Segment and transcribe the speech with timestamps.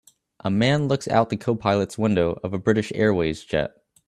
[0.39, 3.75] A man looks out the copilot s window of a British Airways jet